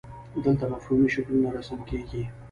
دلته 0.43 0.65
مفهومي 0.73 1.09
شکلونه 1.15 1.49
رسم 1.57 1.79
کیږي. 1.89 2.21